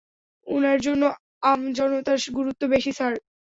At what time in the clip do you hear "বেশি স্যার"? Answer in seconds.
2.73-3.13